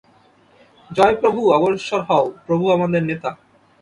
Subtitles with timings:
[0.91, 1.41] জয় প্রভু!
[1.51, 3.29] অগ্রসর হও, প্রভু আমাদের নেতা।